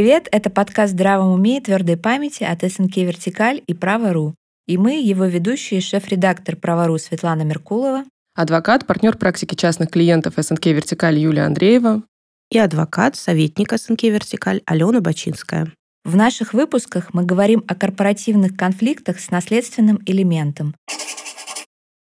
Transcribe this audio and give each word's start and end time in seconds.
Привет, 0.00 0.28
это 0.32 0.48
подкаст 0.48 0.94
«Здравом 0.94 1.30
уме 1.30 1.58
и 1.58 1.60
твердой 1.60 1.98
памяти» 1.98 2.42
от 2.42 2.62
СНК 2.62 2.96
«Вертикаль» 2.96 3.62
и 3.66 3.74
«Право.ру». 3.74 4.34
И 4.66 4.78
мы, 4.78 4.98
его 4.98 5.26
ведущие, 5.26 5.82
шеф-редактор 5.82 6.56
«Право.ру» 6.56 6.96
Светлана 6.96 7.42
Меркулова, 7.42 8.04
адвокат, 8.34 8.86
партнер 8.86 9.18
практики 9.18 9.54
частных 9.54 9.90
клиентов 9.90 10.36
СНК 10.38 10.64
«Вертикаль» 10.68 11.18
Юлия 11.18 11.42
Андреева 11.42 12.02
и 12.50 12.56
адвокат, 12.56 13.16
советник 13.16 13.78
СНК 13.78 14.04
«Вертикаль» 14.04 14.62
Алена 14.64 15.02
Бачинская. 15.02 15.70
В 16.06 16.16
наших 16.16 16.54
выпусках 16.54 17.12
мы 17.12 17.26
говорим 17.26 17.62
о 17.68 17.74
корпоративных 17.74 18.56
конфликтах 18.56 19.20
с 19.20 19.30
наследственным 19.30 20.00
элементом. 20.06 20.74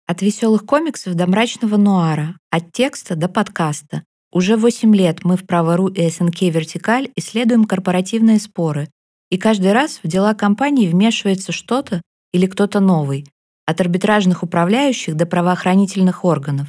От 0.07 0.23
веселых 0.23 0.65
комиксов 0.65 1.13
до 1.13 1.27
мрачного 1.27 1.77
нуара, 1.77 2.35
от 2.49 2.71
текста 2.71 3.15
до 3.15 3.29
подкаста. 3.29 4.02
Уже 4.31 4.57
8 4.57 4.95
лет 4.95 5.23
мы 5.23 5.38
в 5.38 5.45
Право.ру 5.45 5.88
и 5.88 6.09
СНК 6.09 6.41
«Вертикаль» 6.41 7.09
исследуем 7.15 7.65
корпоративные 7.65 8.39
споры, 8.39 8.89
и 9.29 9.38
каждый 9.38 9.71
раз 9.71 9.99
в 10.03 10.07
дела 10.07 10.34
компании 10.34 10.88
вмешивается 10.88 11.51
что-то 11.51 12.01
или 12.34 12.45
кто-то 12.45 12.79
новый, 12.79 13.25
от 13.65 13.81
арбитражных 13.81 14.43
управляющих 14.43 15.15
до 15.15 15.25
правоохранительных 15.25 16.25
органов. 16.25 16.67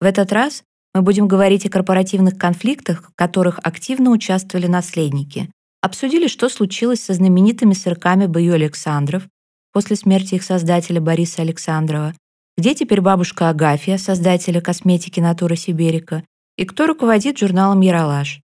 В 0.00 0.04
этот 0.04 0.32
раз 0.32 0.62
мы 0.94 1.02
будем 1.02 1.28
говорить 1.28 1.66
о 1.66 1.70
корпоративных 1.70 2.38
конфликтах, 2.38 3.04
в 3.04 3.14
которых 3.14 3.58
активно 3.62 4.10
участвовали 4.10 4.66
наследники. 4.66 5.50
Обсудили, 5.80 6.26
что 6.26 6.48
случилось 6.48 7.00
со 7.00 7.14
знаменитыми 7.14 7.72
сырками 7.72 8.26
Бою 8.26 8.54
Александров 8.54 9.28
после 9.72 9.96
смерти 9.96 10.36
их 10.36 10.42
создателя 10.42 11.00
Бориса 11.00 11.42
Александрова, 11.42 12.14
где 12.56 12.74
теперь 12.74 13.00
бабушка 13.00 13.48
Агафья, 13.48 13.98
создателя 13.98 14.60
косметики 14.60 15.20
Натура 15.20 15.54
Сиберика, 15.54 16.24
и 16.58 16.64
кто 16.64 16.88
руководит 16.88 17.38
журналом 17.38 17.80
«Яралаш». 17.80 18.40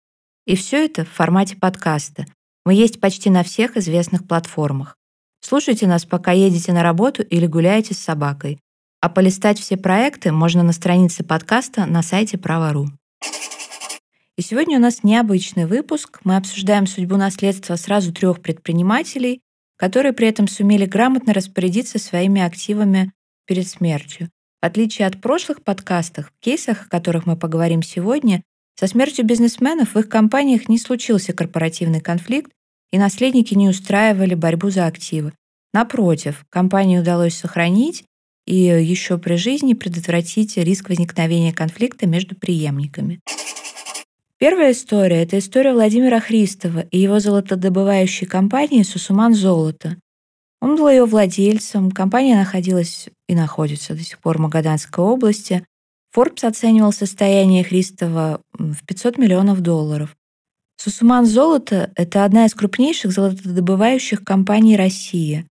И 0.47 0.55
все 0.55 0.85
это 0.85 1.05
в 1.05 1.11
формате 1.11 1.57
подкаста. 1.57 2.27
Мы 2.65 2.75
есть 2.75 3.01
почти 3.01 3.29
на 3.29 3.43
всех 3.43 3.77
известных 3.77 4.27
платформах. 4.27 4.97
Слушайте 5.41 5.89
нас, 5.89 6.05
пока 6.05 6.31
едете 6.31 6.73
на 6.73 6.83
работу 6.83 7.23
или 7.23 7.47
гуляете 7.47 7.93
с 7.93 7.99
собакой. 7.99 8.61
А 9.01 9.09
полистать 9.09 9.59
все 9.59 9.77
проекты 9.77 10.31
можно 10.31 10.63
на 10.63 10.73
странице 10.73 11.25
подкаста 11.25 11.87
на 11.87 12.03
сайте 12.03 12.39
Право.ру. 12.39 12.87
И 14.37 14.43
сегодня 14.43 14.79
у 14.79 14.81
нас 14.81 15.03
необычный 15.03 15.67
выпуск. 15.67 16.21
Мы 16.23 16.37
обсуждаем 16.37 16.87
судьбу 16.87 17.17
наследства 17.17 17.75
сразу 17.75 18.13
трех 18.13 18.41
предпринимателей, 18.41 19.41
которые 19.77 20.13
при 20.13 20.29
этом 20.29 20.47
сумели 20.47 20.87
грамотно 20.87 21.35
распорядиться 21.35 21.99
своими 21.99 22.41
активами 22.41 23.13
перед 23.47 23.67
смертью. 23.67 24.31
В 24.65 24.67
отличие 24.67 25.07
от 25.07 25.21
прошлых 25.21 25.63
подкастов, 25.63 26.29
в 26.29 26.43
кейсах, 26.43 26.87
о 26.87 26.89
которых 26.89 27.27
мы 27.27 27.37
поговорим 27.37 27.83
сегодня, 27.83 28.43
со 28.81 28.87
смертью 28.87 29.27
бизнесменов 29.27 29.95
в 29.95 29.99
их 29.99 30.09
компаниях 30.09 30.71
не 30.71 30.79
случился 30.79 31.35
корпоративный 31.35 32.01
конфликт, 32.01 32.51
и 32.91 32.97
наследники 32.97 33.53
не 33.53 33.69
устраивали 33.69 34.33
борьбу 34.33 34.71
за 34.71 34.87
активы. 34.87 35.35
Напротив, 35.75 36.47
компании 36.49 36.97
удалось 36.97 37.35
сохранить 37.35 38.05
и 38.47 38.57
еще 38.57 39.19
при 39.19 39.37
жизни 39.37 39.75
предотвратить 39.75 40.57
риск 40.57 40.89
возникновения 40.89 41.53
конфликта 41.53 42.07
между 42.07 42.35
преемниками. 42.35 43.21
Первая 44.39 44.73
история– 44.73 45.23
это 45.25 45.41
история 45.41 45.75
Владимира 45.75 46.21
Христова 46.21 46.81
и 46.91 46.99
его 46.99 47.21
золотодобывающей 47.21 48.27
компании 48.27 48.83
«Сусуман 48.83 49.35
Золото». 49.35 49.99
Он 50.65 50.77
был 50.77 50.89
ее 50.89 51.05
владельцем, 51.05 51.91
компания 51.91 52.39
находилась 52.39 53.11
и 53.29 53.35
находится 53.35 53.93
до 53.93 54.03
сих 54.03 54.19
пор 54.19 54.39
в 54.39 54.41
Магаданской 54.41 55.05
области. 55.05 55.67
Forbes 56.17 56.47
оценивал 56.47 56.91
состояние 56.91 57.65
Христова 57.65 58.41
в 58.55 58.83
500 58.87 59.19
миллионов 59.19 59.61
долларов. 59.61 60.17
Сусуман 60.79 61.27
Золото– 61.27 61.93
это 61.97 62.25
одна 62.25 62.47
из 62.47 62.55
крупнейших 62.55 63.13
золотодобывающих 63.13 64.25
компаний 64.25 64.75
России. 64.75 65.47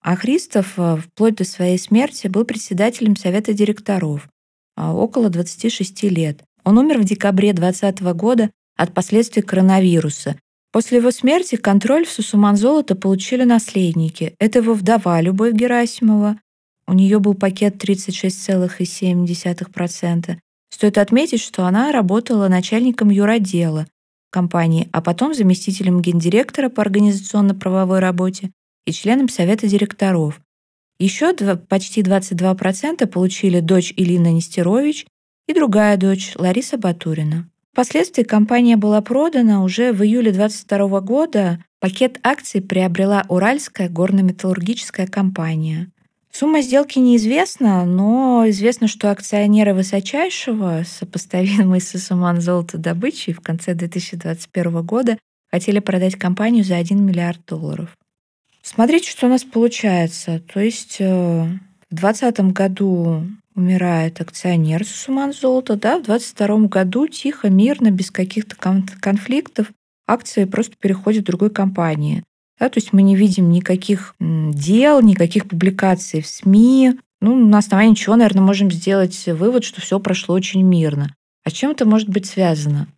А 0.00 0.14
Христов 0.14 0.74
э, 0.76 0.98
вплоть 0.98 1.34
до 1.34 1.44
своей 1.44 1.76
смерти 1.76 2.28
был 2.28 2.44
председателем 2.44 3.16
совета 3.16 3.54
директоров 3.54 4.28
а, 4.76 4.94
около 4.94 5.28
26 5.28 6.04
лет. 6.04 6.44
Он 6.62 6.78
умер 6.78 7.00
в 7.00 7.04
декабре 7.04 7.52
2020 7.52 8.14
года 8.14 8.50
от 8.76 8.94
последствий 8.94 9.42
коронавируса 9.42 10.36
После 10.72 10.98
его 10.98 11.10
смерти 11.10 11.56
контроль 11.56 12.06
в 12.06 12.10
Сусуман 12.10 12.56
золото 12.56 12.94
получили 12.96 13.44
наследники. 13.44 14.34
Это 14.38 14.60
его 14.60 14.72
вдова 14.72 15.20
Любовь 15.20 15.52
Герасимова. 15.52 16.38
У 16.86 16.94
нее 16.94 17.18
был 17.18 17.34
пакет 17.34 17.84
36,7%. 17.84 20.38
Стоит 20.70 20.96
отметить, 20.96 21.40
что 21.40 21.66
она 21.66 21.92
работала 21.92 22.48
начальником 22.48 23.10
юротдела 23.10 23.86
компании, 24.30 24.88
а 24.92 25.02
потом 25.02 25.34
заместителем 25.34 26.00
гендиректора 26.00 26.70
по 26.70 26.80
организационно-правовой 26.80 27.98
работе 27.98 28.50
и 28.86 28.92
членом 28.92 29.28
совета 29.28 29.68
директоров. 29.68 30.40
Еще 30.98 31.34
почти 31.68 32.00
22% 32.00 33.06
получили 33.06 33.60
дочь 33.60 33.92
Илина 33.94 34.32
Нестерович 34.32 35.06
и 35.46 35.52
другая 35.52 35.98
дочь 35.98 36.32
Лариса 36.36 36.78
Батурина. 36.78 37.51
Впоследствии 37.72 38.22
компания 38.22 38.76
была 38.76 39.00
продана 39.00 39.62
уже 39.62 39.92
в 39.92 40.02
июле 40.02 40.30
2022 40.30 41.00
года. 41.00 41.64
Пакет 41.80 42.20
акций 42.22 42.60
приобрела 42.60 43.24
Уральская 43.30 43.88
горно-металлургическая 43.88 45.06
компания. 45.06 45.90
Сумма 46.30 46.60
сделки 46.60 46.98
неизвестна, 46.98 47.86
но 47.86 48.44
известно, 48.48 48.88
что 48.88 49.10
акционеры 49.10 49.72
высочайшего, 49.72 50.82
сопоставимые 50.86 51.80
с 51.80 51.98
Суман 51.98 52.42
золотодобычей 52.42 53.32
в 53.32 53.40
конце 53.40 53.74
2021 53.74 54.82
года, 54.82 55.18
хотели 55.50 55.78
продать 55.78 56.16
компанию 56.16 56.64
за 56.64 56.76
1 56.76 57.02
миллиард 57.02 57.40
долларов. 57.46 57.96
Смотрите, 58.62 59.10
что 59.10 59.26
у 59.26 59.30
нас 59.30 59.44
получается. 59.44 60.40
То 60.40 60.60
есть 60.60 60.96
э, 61.00 61.44
в 61.90 61.94
2020 61.94 62.40
году 62.52 63.26
умирает 63.54 64.20
акционер 64.20 64.84
Сусуман 64.84 65.32
Золото, 65.32 65.76
да, 65.76 65.98
в 65.98 66.02
22 66.02 66.66
году 66.68 67.06
тихо, 67.08 67.50
мирно, 67.50 67.90
без 67.90 68.10
каких-то 68.10 68.56
конфликтов 68.56 69.72
акции 70.06 70.44
просто 70.44 70.76
переходят 70.76 71.22
в 71.22 71.26
другой 71.26 71.50
компании. 71.50 72.24
Да, 72.58 72.68
то 72.68 72.78
есть 72.78 72.92
мы 72.92 73.02
не 73.02 73.16
видим 73.16 73.50
никаких 73.50 74.14
дел, 74.20 75.00
никаких 75.00 75.48
публикаций 75.48 76.20
в 76.20 76.26
СМИ. 76.26 76.98
Ну, 77.20 77.36
на 77.36 77.58
основании 77.58 77.94
чего, 77.94 78.16
наверное, 78.16 78.42
можем 78.42 78.70
сделать 78.70 79.26
вывод, 79.26 79.64
что 79.64 79.80
все 79.80 79.98
прошло 79.98 80.34
очень 80.34 80.62
мирно. 80.62 81.14
А 81.44 81.50
чем 81.50 81.70
это 81.70 81.84
может 81.84 82.08
быть 82.08 82.26
связано? 82.26 82.88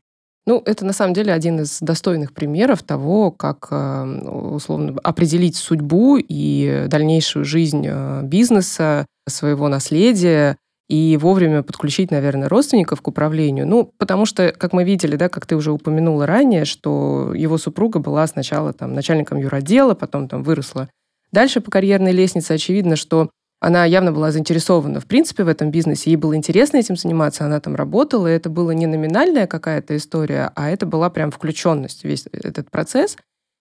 Ну, 0.47 0.63
это 0.67 0.85
на 0.85 0.93
самом 0.93 1.15
деле 1.15 1.33
один 1.33 1.61
из 1.61 1.79
достойных 1.81 2.35
примеров 2.35 2.83
того, 2.83 3.31
как 3.31 3.69
э, 3.71 4.05
условно 4.29 4.99
определить 5.03 5.57
судьбу 5.57 6.19
и 6.19 6.85
дальнейшую 6.89 7.47
жизнь 7.47 7.87
э, 7.89 8.21
бизнеса, 8.23 9.07
своего 9.27 9.69
наследия 9.69 10.59
и 10.89 11.19
вовремя 11.21 11.63
подключить, 11.63 12.11
наверное, 12.11 12.49
родственников 12.49 13.01
к 13.01 13.09
управлению. 13.09 13.67
Ну, 13.67 13.91
потому 13.97 14.27
что, 14.27 14.53
как 14.53 14.75
мы 14.75 14.85
видели, 14.85 15.17
да, 15.17 15.31
как 15.31 15.47
ты 15.47 15.57
уже 15.57 15.73
упомянула 15.73 16.27
ранее, 16.27 16.67
что 16.67 17.33
его 17.35 17.57
супруга 17.57 18.01
была 18.01 18.27
сначала 18.27 18.75
там 18.75 18.93
начальником 18.93 19.39
юротдела, 19.39 19.95
потом 19.95 20.29
там 20.29 20.43
выросла 20.43 20.91
дальше 21.33 21.63
по 21.63 21.71
карьерной 21.71 22.13
лестнице. 22.13 22.53
Очевидно, 22.53 22.97
что 22.97 23.31
она 23.65 23.87
явно 23.87 24.13
была 24.13 24.31
заинтересована, 24.31 25.01
в 25.01 25.07
принципе, 25.07 25.43
в 25.43 25.49
этом 25.49 25.71
бизнесе. 25.71 26.11
Ей 26.11 26.17
было 26.17 26.37
интересно 26.37 26.77
этим 26.77 26.97
заниматься, 26.97 27.47
она 27.47 27.61
там 27.61 27.75
работала, 27.75 28.27
и 28.27 28.37
это 28.37 28.51
была 28.51 28.75
не 28.75 28.87
номинальная 28.87 29.47
какая-то 29.47 29.97
история, 29.97 30.53
а 30.55 30.69
это 30.69 30.85
была 30.85 31.09
прям 31.09 31.31
включенность 31.31 32.05
весь 32.05 32.27
этот 32.31 32.71
процесс. 32.71 33.17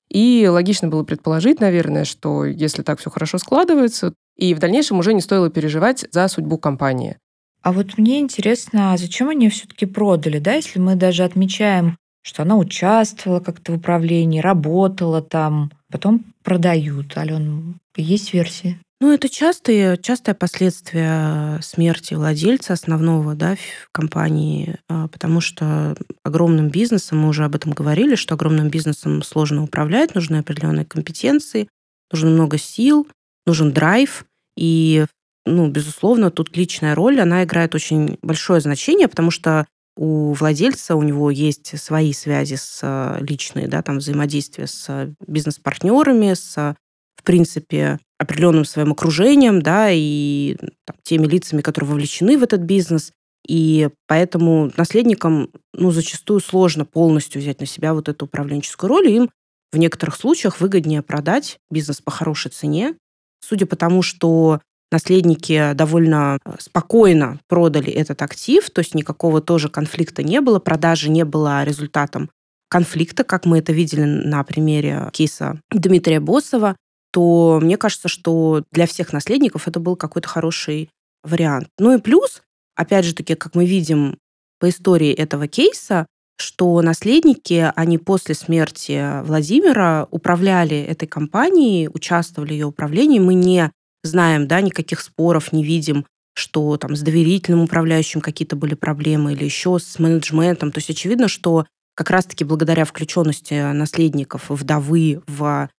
И 0.10 0.46
логично 0.50 0.90
было 0.90 1.04
предположить, 1.04 1.62
наверное, 1.62 2.04
что 2.04 2.44
если 2.44 2.82
так 2.84 3.00
все 3.00 3.10
хорошо 3.10 3.38
складывается, 3.38 4.14
и 4.36 4.54
в 4.54 4.60
дальнейшем 4.60 5.00
уже 5.00 5.14
не 5.14 5.22
стоило 5.22 5.50
переживать 5.50 6.06
за 6.12 6.28
судьбу 6.28 6.58
компании. 6.58 7.18
А 7.62 7.72
вот 7.72 7.98
мне 7.98 8.20
интересно, 8.20 8.92
а 8.92 8.98
зачем 8.98 9.30
они 9.30 9.48
все-таки 9.48 9.86
продали, 9.86 10.40
да, 10.40 10.56
если 10.56 10.80
мы 10.80 10.96
даже 10.96 11.24
отмечаем, 11.24 11.98
что 12.22 12.42
она 12.42 12.58
участвовала 12.58 13.40
как-то 13.40 13.72
в 13.72 13.76
управлении, 13.78 14.42
работала 14.42 15.22
там, 15.22 15.72
потом 15.90 16.26
продают. 16.44 17.18
Ален, 17.18 17.80
есть 17.96 18.34
версии? 18.34 18.80
Ну, 19.04 19.12
это 19.12 19.28
частые, 19.28 19.98
частое 19.98 20.34
последствие 20.34 21.62
смерти 21.62 22.14
владельца 22.14 22.72
основного 22.72 23.36
да, 23.36 23.58
компании, 23.92 24.78
а, 24.88 25.10
потому 25.10 25.42
что 25.42 25.98
огромным 26.24 26.70
бизнесом, 26.70 27.18
мы 27.20 27.28
уже 27.28 27.44
об 27.44 27.54
этом 27.54 27.74
говорили, 27.74 28.16
что 28.16 28.36
огромным 28.36 28.70
бизнесом 28.70 29.22
сложно 29.22 29.62
управлять, 29.62 30.16
нужны 30.16 30.38
определенные 30.38 30.86
компетенции, 30.86 31.68
нужно 32.14 32.30
много 32.30 32.58
сил, 32.58 33.06
нужен 33.46 33.74
драйв, 33.74 34.24
и, 34.56 35.06
ну, 35.46 35.68
безусловно, 35.68 36.32
тут 36.32 36.56
личная 36.56 36.96
роль, 36.96 37.20
она 37.20 37.44
играет 37.44 37.76
очень 37.76 38.18
большое 38.22 38.62
значение, 38.62 39.10
потому 39.10 39.32
что 39.32 39.68
у 39.98 40.32
владельца, 40.32 40.96
у 40.96 41.04
него 41.04 41.30
есть 41.30 41.78
свои 41.78 42.14
связи 42.14 42.56
с 42.56 42.80
а, 42.82 43.18
личные, 43.20 43.68
да, 43.68 43.82
там 43.82 43.98
взаимодействие 43.98 44.68
с 44.68 45.14
бизнес-партнерами, 45.28 46.36
с 46.36 46.78
в 47.24 47.26
принципе, 47.26 48.00
определенным 48.20 48.66
своим 48.66 48.92
окружением, 48.92 49.62
да, 49.62 49.88
и 49.90 50.58
там, 50.86 50.98
теми 51.04 51.26
лицами, 51.26 51.62
которые 51.62 51.92
вовлечены 51.92 52.38
в 52.38 52.44
этот 52.44 52.62
бизнес. 52.62 53.14
И 53.48 53.90
поэтому 54.08 54.72
наследникам 54.76 55.50
ну, 55.74 55.92
зачастую 55.92 56.42
сложно 56.42 56.84
полностью 56.84 57.42
взять 57.42 57.62
на 57.62 57.66
себя 57.66 57.94
вот 57.94 58.10
эту 58.10 58.26
управленческую 58.26 58.90
роль. 58.90 59.08
И 59.08 59.16
им 59.16 59.30
в 59.72 59.78
некоторых 59.78 60.18
случаях 60.18 60.60
выгоднее 60.60 61.02
продать 61.02 61.58
бизнес 61.72 62.02
по 62.02 62.12
хорошей 62.12 62.52
цене. 62.52 62.96
Судя 63.42 63.66
по 63.66 63.78
тому, 63.78 64.02
что 64.02 64.60
наследники 64.92 65.72
довольно 65.74 66.40
э, 66.46 66.56
спокойно 66.60 67.40
продали 67.48 67.92
этот 67.92 68.22
актив, 68.22 68.70
то 68.70 68.80
есть 68.80 68.96
никакого 68.96 69.42
тоже 69.42 69.70
конфликта 69.70 70.24
не 70.24 70.42
было, 70.42 70.60
продажи 70.60 71.10
не 71.10 71.24
было 71.24 71.64
результатом 71.64 72.30
конфликта, 72.70 73.24
как 73.24 73.46
мы 73.46 73.60
это 73.60 73.72
видели 73.72 74.04
на 74.04 74.44
примере 74.44 75.10
кейса 75.14 75.62
Дмитрия 75.72 76.20
Босова, 76.20 76.76
то 77.14 77.60
мне 77.62 77.78
кажется, 77.78 78.08
что 78.08 78.64
для 78.72 78.88
всех 78.88 79.14
наследников 79.14 79.68
это 79.68 79.80
был 79.80 79.96
какой-то 79.96 80.28
хороший 80.28 80.90
вариант. 81.24 81.68
Ну 81.78 81.96
и 81.96 82.02
плюс, 82.02 82.42
опять 82.76 83.06
же 83.06 83.14
таки, 83.14 83.36
как 83.36 83.54
мы 83.54 83.68
видим 83.68 84.18
по 84.60 84.68
истории 84.68 85.14
этого 85.14 85.48
кейса, 85.48 86.08
что 86.38 86.82
наследники, 86.82 87.72
они 87.76 88.00
после 88.00 88.34
смерти 88.34 89.22
Владимира 89.26 90.08
управляли 90.10 90.78
этой 90.78 91.08
компанией, 91.08 91.88
участвовали 91.88 92.50
в 92.50 92.54
ее 92.54 92.66
управлении. 92.66 93.20
Мы 93.20 93.36
не 93.36 93.72
знаем, 94.02 94.48
да, 94.48 94.60
никаких 94.62 95.00
споров 95.00 95.54
не 95.54 95.64
видим, 95.64 96.08
что 96.34 96.78
там 96.78 96.96
с 96.96 97.02
доверительным 97.02 97.62
управляющим 97.62 98.22
какие-то 98.22 98.56
были 98.56 98.74
проблемы 98.74 99.34
или 99.34 99.44
еще 99.44 99.78
с 99.78 100.00
менеджментом. 100.00 100.72
То 100.72 100.80
есть 100.80 100.90
очевидно, 100.90 101.28
что 101.28 101.68
как 101.94 102.10
раз-таки 102.10 102.44
благодаря 102.44 102.86
включенности 102.86 103.72
наследников 103.72 104.50
вдовы 104.50 105.22
в 105.28 105.70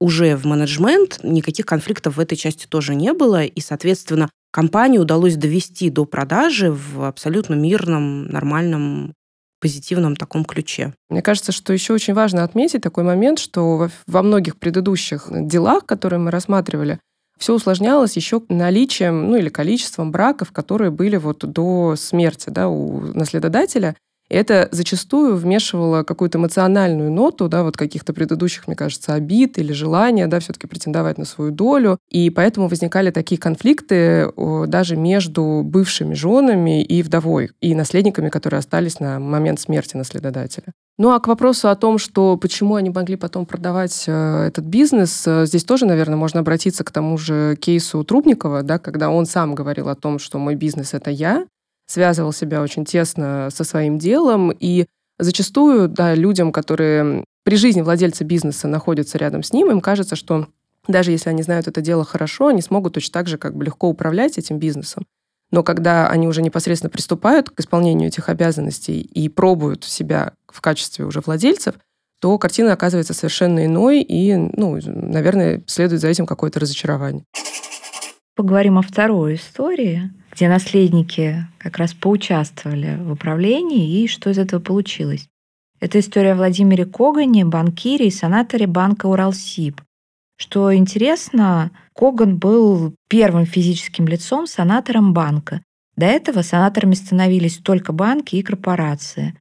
уже 0.00 0.36
в 0.36 0.46
менеджмент 0.46 1.20
никаких 1.22 1.66
конфликтов 1.66 2.16
в 2.16 2.20
этой 2.20 2.36
части 2.36 2.66
тоже 2.66 2.94
не 2.94 3.12
было, 3.12 3.44
и, 3.44 3.60
соответственно, 3.60 4.30
компании 4.50 4.98
удалось 4.98 5.36
довести 5.36 5.90
до 5.90 6.06
продажи 6.06 6.72
в 6.72 7.04
абсолютно 7.06 7.54
мирном, 7.54 8.26
нормальном 8.26 9.14
позитивном 9.60 10.16
таком 10.16 10.44
ключе. 10.44 10.94
Мне 11.10 11.22
кажется, 11.22 11.52
что 11.52 11.72
еще 11.72 11.92
очень 11.92 12.14
важно 12.14 12.44
отметить 12.44 12.80
такой 12.80 13.04
момент, 13.04 13.38
что 13.38 13.90
во 14.06 14.22
многих 14.22 14.56
предыдущих 14.56 15.28
делах, 15.30 15.84
которые 15.84 16.18
мы 16.18 16.30
рассматривали, 16.30 16.98
все 17.38 17.54
усложнялось 17.54 18.16
еще 18.16 18.42
наличием, 18.48 19.30
ну 19.30 19.36
или 19.36 19.48
количеством 19.48 20.12
браков, 20.12 20.52
которые 20.52 20.90
были 20.90 21.16
вот 21.16 21.38
до 21.38 21.94
смерти 21.96 22.50
да, 22.50 22.68
у 22.68 23.00
наследодателя. 23.00 23.96
Это 24.30 24.68
зачастую 24.70 25.36
вмешивало 25.36 26.04
какую-то 26.04 26.38
эмоциональную 26.38 27.10
ноту, 27.10 27.48
да, 27.48 27.64
вот 27.64 27.76
каких-то 27.76 28.12
предыдущих, 28.12 28.68
мне 28.68 28.76
кажется, 28.76 29.14
обид 29.14 29.58
или 29.58 29.72
желания, 29.72 30.28
да, 30.28 30.38
все-таки 30.38 30.68
претендовать 30.68 31.18
на 31.18 31.24
свою 31.24 31.50
долю. 31.50 31.98
И 32.08 32.30
поэтому 32.30 32.68
возникали 32.68 33.10
такие 33.10 33.40
конфликты 33.40 34.30
даже 34.68 34.96
между 34.96 35.62
бывшими 35.64 36.14
женами 36.14 36.82
и 36.82 37.02
вдовой, 37.02 37.50
и 37.60 37.74
наследниками, 37.74 38.28
которые 38.28 38.58
остались 38.58 39.00
на 39.00 39.18
момент 39.18 39.58
смерти 39.58 39.96
наследодателя. 39.96 40.72
Ну 40.96 41.12
а 41.12 41.18
к 41.18 41.28
вопросу 41.28 41.70
о 41.70 41.76
том, 41.76 41.96
что 41.98 42.36
почему 42.36 42.74
они 42.74 42.90
могли 42.90 43.16
потом 43.16 43.46
продавать 43.46 44.04
э, 44.06 44.44
этот 44.48 44.66
бизнес, 44.66 45.26
э, 45.26 45.46
здесь 45.46 45.64
тоже, 45.64 45.86
наверное, 45.86 46.16
можно 46.16 46.40
обратиться 46.40 46.84
к 46.84 46.90
тому 46.90 47.16
же 47.16 47.56
кейсу 47.58 48.04
Трубникова, 48.04 48.62
да, 48.62 48.78
когда 48.78 49.08
он 49.08 49.24
сам 49.24 49.54
говорил 49.54 49.88
о 49.88 49.94
том, 49.94 50.18
что 50.18 50.38
мой 50.38 50.56
бизнес 50.56 50.92
это 50.92 51.10
я, 51.10 51.46
связывал 51.90 52.32
себя 52.32 52.62
очень 52.62 52.84
тесно 52.84 53.48
со 53.52 53.64
своим 53.64 53.98
делом, 53.98 54.52
и 54.58 54.86
зачастую, 55.18 55.88
да, 55.88 56.14
людям, 56.14 56.52
которые 56.52 57.24
при 57.42 57.56
жизни 57.56 57.80
владельца 57.80 58.24
бизнеса 58.24 58.68
находятся 58.68 59.18
рядом 59.18 59.42
с 59.42 59.52
ним, 59.52 59.70
им 59.72 59.80
кажется, 59.80 60.14
что 60.14 60.46
даже 60.86 61.10
если 61.10 61.30
они 61.30 61.42
знают 61.42 61.66
это 61.66 61.80
дело 61.80 62.04
хорошо, 62.04 62.48
они 62.48 62.62
смогут 62.62 62.94
точно 62.94 63.12
так 63.12 63.26
же 63.26 63.38
как 63.38 63.56
бы 63.56 63.64
легко 63.64 63.88
управлять 63.88 64.38
этим 64.38 64.58
бизнесом. 64.58 65.04
Но 65.50 65.64
когда 65.64 66.08
они 66.08 66.28
уже 66.28 66.42
непосредственно 66.42 66.90
приступают 66.90 67.50
к 67.50 67.58
исполнению 67.58 68.08
этих 68.08 68.28
обязанностей 68.28 69.00
и 69.00 69.28
пробуют 69.28 69.82
себя 69.82 70.34
в 70.46 70.60
качестве 70.60 71.04
уже 71.04 71.20
владельцев, 71.20 71.74
то 72.20 72.38
картина 72.38 72.72
оказывается 72.72 73.14
совершенно 73.14 73.64
иной, 73.66 74.02
и, 74.02 74.36
ну, 74.36 74.78
наверное, 74.84 75.62
следует 75.66 76.02
за 76.02 76.08
этим 76.08 76.26
какое-то 76.26 76.60
разочарование. 76.60 77.24
Поговорим 78.36 78.78
о 78.78 78.82
второй 78.82 79.34
истории 79.34 80.12
где 80.30 80.48
наследники 80.48 81.46
как 81.58 81.78
раз 81.78 81.94
поучаствовали 81.94 82.96
в 83.00 83.12
управлении 83.12 84.02
и 84.02 84.06
что 84.08 84.30
из 84.30 84.38
этого 84.38 84.60
получилось. 84.60 85.28
Это 85.80 85.98
история 85.98 86.32
о 86.32 86.36
Владимире 86.36 86.84
Когане, 86.84 87.44
банкире 87.44 88.08
и 88.08 88.10
санаторе 88.10 88.66
банка 88.66 89.06
Уралсиб. 89.06 89.80
Что 90.36 90.74
интересно, 90.74 91.70
Коган 91.94 92.36
был 92.38 92.94
первым 93.08 93.46
физическим 93.46 94.06
лицом 94.06 94.46
санатором 94.46 95.12
банка. 95.12 95.62
До 95.96 96.06
этого 96.06 96.42
санаторами 96.42 96.94
становились 96.94 97.58
только 97.58 97.92
банки 97.92 98.36
и 98.36 98.42
корпорации. 98.42 99.34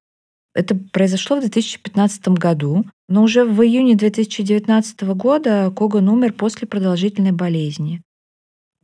Это 0.53 0.75
произошло 0.75 1.37
в 1.37 1.41
2015 1.41 2.29
году, 2.29 2.85
но 3.07 3.23
уже 3.23 3.45
в 3.45 3.61
июне 3.61 3.95
2019 3.95 5.01
года 5.15 5.71
Коган 5.75 6.09
умер 6.09 6.33
после 6.33 6.67
продолжительной 6.67 7.31
болезни. 7.31 8.01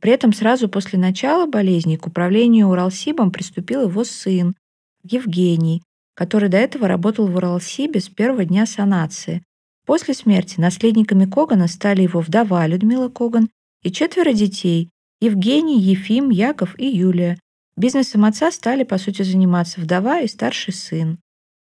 При 0.00 0.12
этом 0.12 0.32
сразу 0.32 0.68
после 0.68 0.98
начала 0.98 1.46
болезни 1.46 1.96
к 1.96 2.06
управлению 2.06 2.68
Уралсибом 2.68 3.30
приступил 3.30 3.88
его 3.88 4.04
сын 4.04 4.54
Евгений, 5.02 5.82
который 6.14 6.48
до 6.48 6.58
этого 6.58 6.88
работал 6.88 7.26
в 7.26 7.36
Уралсибе 7.36 8.00
с 8.00 8.08
первого 8.08 8.44
дня 8.44 8.66
санации. 8.66 9.42
После 9.86 10.14
смерти 10.14 10.60
наследниками 10.60 11.26
Когана 11.26 11.68
стали 11.68 12.02
его 12.02 12.20
вдова 12.20 12.66
Людмила 12.66 13.08
Коган 13.08 13.48
и 13.82 13.92
четверо 13.92 14.32
детей– 14.32 14.90
Евгений, 15.20 15.80
Ефим, 15.80 16.28
Яков 16.30 16.78
и 16.78 16.86
Юлия. 16.86 17.38
Бизнесом 17.76 18.24
отца 18.24 18.50
стали, 18.50 18.84
по 18.84 18.98
сути, 18.98 19.22
заниматься 19.22 19.80
вдова 19.80 20.20
и 20.20 20.28
старший 20.28 20.74
сын. 20.74 21.18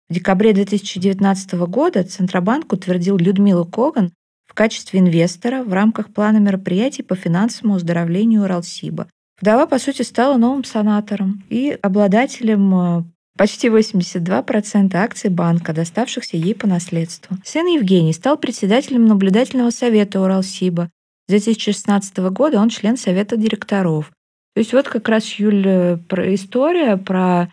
В 0.09 0.15
декабре 0.15 0.53
2019 0.53 1.53
года 1.69 2.05
Центробанк 2.05 2.73
утвердил 2.73 3.17
Людмилу 3.17 3.65
Коган 3.65 4.13
в 4.51 4.55
качестве 4.55 4.99
инвестора 4.99 5.63
в 5.63 5.73
рамках 5.73 6.13
плана 6.13 6.39
мероприятий 6.39 7.05
по 7.05 7.15
финансовому 7.15 7.77
оздоровлению 7.77 8.43
Уралсиба. 8.43 9.07
Вдова, 9.41 9.67
по 9.67 9.79
сути, 9.79 10.03
стала 10.03 10.37
новым 10.37 10.65
санатором 10.65 11.45
и 11.49 11.79
обладателем 11.81 12.75
э, 12.75 13.05
почти 13.39 13.69
82% 13.69 14.95
акций 14.97 15.31
банка, 15.31 15.73
доставшихся 15.73 16.37
ей 16.37 16.57
по 16.57 16.67
наследству. 16.67 17.37
Сын 17.45 17.65
Евгений 17.67 18.13
стал 18.13 18.37
председателем 18.37 19.07
наблюдательного 19.07 19.71
совета 19.71 20.21
Уралсиба. 20.21 20.91
С 21.29 21.31
2016 21.31 22.19
года 22.33 22.59
он 22.59 22.71
член 22.71 22.97
совета 22.97 23.37
директоров. 23.37 24.11
То 24.55 24.59
есть 24.59 24.73
вот 24.73 24.89
как 24.89 25.09
раз, 25.09 25.27
Юль, 25.35 25.65
э, 25.65 25.97
про 25.97 26.35
история 26.35 26.97
про 26.97 27.53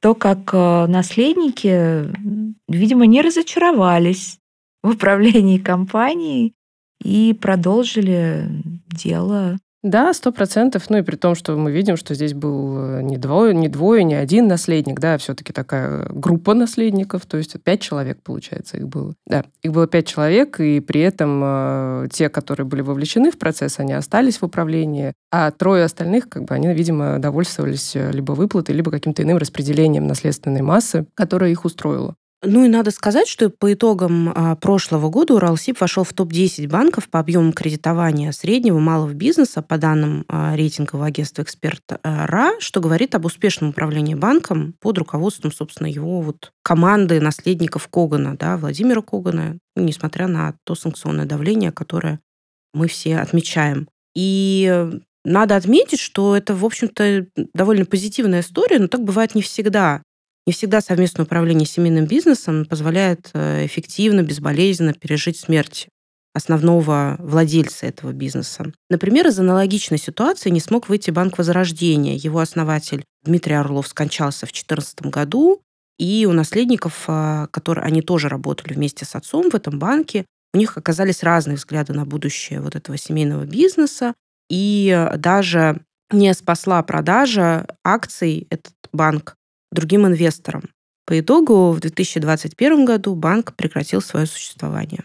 то, 0.00 0.14
как 0.14 0.50
э, 0.52 0.86
наследники, 0.86 2.06
видимо, 2.68 3.06
не 3.06 3.22
разочаровались 3.22 4.38
в 4.88 4.94
управлении 4.94 5.58
компанией 5.58 6.54
и 7.04 7.36
продолжили 7.40 8.48
дело 8.90 9.58
да, 9.84 10.12
сто 10.12 10.32
процентов. 10.32 10.90
Ну 10.90 10.98
и 10.98 11.02
при 11.02 11.14
том, 11.14 11.36
что 11.36 11.56
мы 11.56 11.70
видим, 11.70 11.96
что 11.96 12.12
здесь 12.12 12.34
был 12.34 12.76
э, 12.78 13.02
не 13.02 13.16
двое, 13.16 13.54
не 13.54 13.68
двое, 13.68 14.02
не 14.02 14.14
один 14.14 14.48
наследник, 14.48 14.98
да, 14.98 15.14
а 15.14 15.18
все-таки 15.18 15.52
такая 15.52 16.08
группа 16.10 16.54
наследников, 16.54 17.26
то 17.26 17.36
есть 17.36 17.54
пять 17.62 17.80
человек, 17.80 18.20
получается, 18.20 18.76
их 18.76 18.88
было. 18.88 19.14
Да, 19.24 19.44
их 19.62 19.70
было 19.70 19.86
пять 19.86 20.08
человек, 20.08 20.58
и 20.58 20.80
при 20.80 21.02
этом 21.02 21.40
э, 21.44 22.08
те, 22.12 22.28
которые 22.28 22.66
были 22.66 22.80
вовлечены 22.80 23.30
в 23.30 23.38
процесс, 23.38 23.78
они 23.78 23.92
остались 23.92 24.38
в 24.38 24.44
управлении, 24.44 25.12
а 25.30 25.52
трое 25.52 25.84
остальных, 25.84 26.28
как 26.28 26.46
бы, 26.46 26.54
они, 26.54 26.74
видимо, 26.74 27.20
довольствовались 27.20 27.94
э, 27.94 28.10
либо 28.10 28.32
выплатой, 28.32 28.74
либо 28.74 28.90
каким-то 28.90 29.22
иным 29.22 29.38
распределением 29.38 30.08
наследственной 30.08 30.62
массы, 30.62 31.06
которая 31.14 31.50
их 31.50 31.64
устроила. 31.64 32.16
Ну 32.42 32.64
и 32.64 32.68
надо 32.68 32.92
сказать, 32.92 33.26
что 33.26 33.50
по 33.50 33.72
итогам 33.72 34.32
а, 34.32 34.54
прошлого 34.54 35.10
года 35.10 35.34
Уралсиб 35.34 35.80
вошел 35.80 36.04
в 36.04 36.12
топ-10 36.12 36.68
банков 36.68 37.08
по 37.08 37.18
объему 37.18 37.52
кредитования 37.52 38.30
среднего 38.30 38.78
малого 38.78 39.12
бизнеса 39.12 39.60
по 39.60 39.76
данным 39.76 40.24
а, 40.28 40.54
рейтингового 40.54 41.06
агентства 41.06 41.42
«Эксперт 41.42 41.82
РА», 42.04 42.52
что 42.60 42.80
говорит 42.80 43.16
об 43.16 43.24
успешном 43.24 43.70
управлении 43.70 44.14
банком 44.14 44.74
под 44.80 44.98
руководством, 44.98 45.50
собственно, 45.50 45.88
его 45.88 46.20
вот 46.20 46.52
команды 46.62 47.20
наследников 47.20 47.88
Когана, 47.88 48.36
да, 48.36 48.56
Владимира 48.56 49.02
Когана, 49.02 49.58
несмотря 49.74 50.28
на 50.28 50.54
то 50.62 50.76
санкционное 50.76 51.26
давление, 51.26 51.72
которое 51.72 52.20
мы 52.72 52.86
все 52.86 53.18
отмечаем. 53.18 53.88
И 54.14 54.88
надо 55.24 55.56
отметить, 55.56 55.98
что 55.98 56.36
это, 56.36 56.54
в 56.54 56.64
общем-то, 56.64 57.26
довольно 57.52 57.84
позитивная 57.84 58.40
история, 58.40 58.78
но 58.78 58.86
так 58.86 59.02
бывает 59.02 59.34
не 59.34 59.42
всегда. 59.42 60.02
Не 60.48 60.52
всегда 60.52 60.80
совместное 60.80 61.26
управление 61.26 61.66
семейным 61.66 62.06
бизнесом 62.06 62.64
позволяет 62.64 63.28
э, 63.34 63.66
эффективно, 63.66 64.22
безболезненно 64.22 64.94
пережить 64.94 65.38
смерть 65.38 65.88
основного 66.32 67.16
владельца 67.18 67.84
этого 67.84 68.12
бизнеса. 68.12 68.72
Например, 68.88 69.26
из 69.26 69.38
аналогичной 69.38 69.98
ситуации 69.98 70.48
не 70.48 70.60
смог 70.60 70.88
выйти 70.88 71.10
Банк 71.10 71.36
Возрождения. 71.36 72.16
Его 72.16 72.38
основатель 72.38 73.04
Дмитрий 73.24 73.56
Орлов 73.56 73.88
скончался 73.88 74.46
в 74.46 74.52
2014 74.52 75.02
году, 75.02 75.60
и 75.98 76.24
у 76.26 76.32
наследников, 76.32 77.04
э, 77.08 77.48
которые 77.50 77.84
они 77.84 78.00
тоже 78.00 78.30
работали 78.30 78.72
вместе 78.72 79.04
с 79.04 79.14
отцом 79.14 79.50
в 79.50 79.54
этом 79.54 79.78
банке, 79.78 80.24
у 80.54 80.56
них 80.56 80.78
оказались 80.78 81.22
разные 81.22 81.58
взгляды 81.58 81.92
на 81.92 82.06
будущее 82.06 82.62
вот 82.62 82.74
этого 82.74 82.96
семейного 82.96 83.44
бизнеса. 83.44 84.14
И 84.48 85.08
даже 85.18 85.82
не 86.10 86.32
спасла 86.32 86.82
продажа 86.82 87.66
акций 87.84 88.46
этот 88.48 88.72
банк 88.94 89.34
другим 89.70 90.06
инвесторам. 90.06 90.64
По 91.06 91.18
итогу 91.18 91.72
в 91.72 91.80
2021 91.80 92.84
году 92.84 93.14
банк 93.14 93.54
прекратил 93.56 94.02
свое 94.02 94.26
существование. 94.26 95.04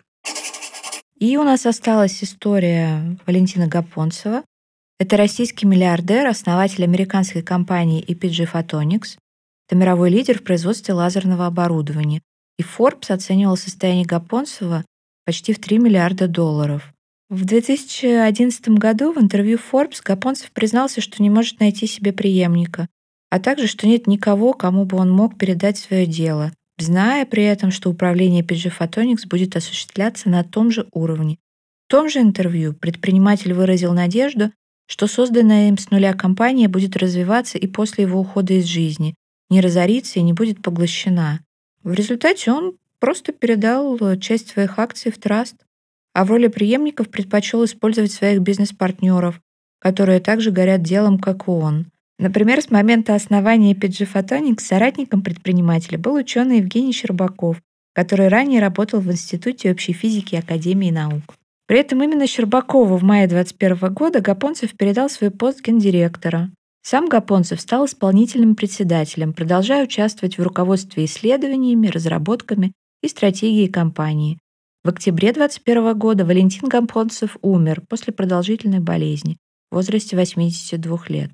И 1.17 1.38
у 1.38 1.43
нас 1.43 1.65
осталась 1.65 2.24
история 2.24 3.17
Валентина 3.25 3.67
Гапонцева. 3.67 4.43
Это 5.00 5.15
российский 5.15 5.65
миллиардер, 5.65 6.27
основатель 6.27 6.84
американской 6.84 7.41
компании 7.41 8.03
EPG 8.05 8.51
Photonics. 8.51 9.17
Это 9.67 9.77
мировой 9.77 10.10
лидер 10.10 10.39
в 10.39 10.43
производстве 10.43 10.93
лазерного 10.93 11.46
оборудования. 11.46 12.22
И 12.58 12.63
Forbes 12.63 13.12
оценивал 13.12 13.55
состояние 13.55 14.05
Гапонцева 14.05 14.84
почти 15.25 15.53
в 15.53 15.60
3 15.60 15.79
миллиарда 15.79 16.27
долларов. 16.27 16.93
В 17.29 17.46
2011 17.46 18.70
году 18.70 19.13
в 19.13 19.17
интервью 19.17 19.58
Forbes 19.58 20.01
Гапонцев 20.03 20.51
признался, 20.51 21.01
что 21.01 21.24
не 21.24 21.29
может 21.29 21.60
найти 21.60 21.88
себе 21.88 22.12
преемника, 22.12 22.88
а 23.34 23.40
также, 23.40 23.66
что 23.66 23.88
нет 23.88 24.06
никого, 24.06 24.54
кому 24.54 24.86
бы 24.86 24.98
он 24.98 25.10
мог 25.10 25.38
передать 25.38 25.78
свое 25.78 26.06
дело 26.06 26.52
зная 26.78 27.25
при 27.25 27.44
этом, 27.44 27.72
что 27.72 27.90
управление 27.90 28.44
PG 28.44 28.74
Photonics 28.78 29.28
будет 29.28 29.56
осуществляться 29.56 30.30
на 30.30 30.44
том 30.44 30.72
же 30.72 30.88
уровне. 30.92 31.38
В 31.88 31.92
том 31.92 32.10
же 32.10 32.20
интервью 32.20 32.74
предприниматель 32.74 33.54
выразил 33.54 33.94
надежду, 33.94 34.52
что 34.86 35.08
созданная 35.08 35.70
им 35.70 35.78
с 35.78 35.92
нуля 35.92 36.13
компания 36.13 36.68
будет 36.68 36.96
развиваться 36.98 37.58
и 37.58 37.68
после 37.68 38.04
его 38.04 38.20
ухода 38.20 38.54
из 38.54 38.66
жизни, 38.66 39.16
не 39.50 39.62
разорится 39.62 40.20
и 40.20 40.24
не 40.24 40.34
будет 40.34 40.62
поглощена. 40.62 41.40
В 41.84 41.94
результате 41.94 42.52
он 42.52 42.78
просто 43.00 43.32
передал 43.32 44.18
часть 44.18 44.50
своих 44.50 44.80
акций 44.80 45.12
в 45.12 45.18
траст, 45.18 45.56
а 46.13 46.25
в 46.25 46.30
роли 46.30 46.48
преемников 46.48 47.10
предпочел 47.10 47.63
использовать 47.66 48.12
своих 48.12 48.42
бизнес-партнеров, 48.42 49.42
которые 49.80 50.20
также 50.20 50.52
горят 50.52 50.82
делом, 50.82 51.20
как 51.20 51.48
и 51.48 51.52
он. 51.52 51.88
Например, 52.24 52.62
с 52.62 52.72
момента 52.72 53.15
основания 53.15 53.74
PG 53.74 54.08
Photonics 54.13 54.62
соратником 54.62 55.22
предпринимателя 55.22 55.98
был 55.98 56.15
ученый 56.15 56.60
Евгений 56.60 56.94
Щербаков, 56.94 57.62
который 57.94 58.30
ранее 58.30 58.62
работал 58.62 59.01
в 59.01 59.12
Институте 59.12 59.70
общей 59.70 59.92
физики 59.92 60.36
Академии 60.38 60.89
наук. 60.89 61.36
При 61.68 61.80
этом 61.80 62.01
именно 62.01 62.25
Щербакову 62.25 62.96
в 62.96 63.03
мае 63.03 63.27
2021 63.27 63.94
года 63.94 64.22
Гапонцев 64.22 64.72
передал 64.77 65.10
свой 65.10 65.32
пост 65.32 65.62
гендиректора. 65.62 66.50
Сам 66.82 67.10
Гапонцев 67.10 67.60
стал 67.60 67.88
исполнительным 67.88 68.56
председателем, 68.56 69.34
продолжая 69.34 69.84
участвовать 69.84 70.38
в 70.38 70.44
руководстве 70.44 71.03
исследованиями, 71.03 71.88
разработками 71.88 72.72
и 73.01 73.10
стратегией 73.10 73.68
компании. 73.68 74.39
В 74.86 74.88
октябре 74.88 75.34
2021 75.34 76.00
года 76.00 76.24
Валентин 76.24 76.70
Гапонцев 76.70 77.36
умер 77.42 77.82
после 77.89 78.13
продолжительной 78.13 78.80
болезни 78.80 79.36
в 79.72 79.75
возрасте 79.75 80.15
82 80.15 81.00
лет. 81.10 81.32